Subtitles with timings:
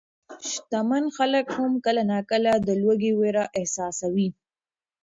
[0.51, 4.29] شتمن خلک هم کله ناکله د لوږې وېره احساسوي.